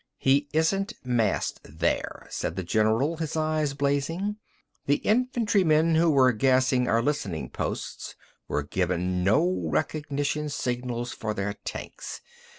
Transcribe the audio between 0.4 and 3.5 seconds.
isn't massed there," said the general, his